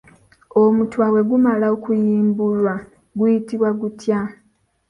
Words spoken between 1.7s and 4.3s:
okuyimbulwa guyitibwa gutya?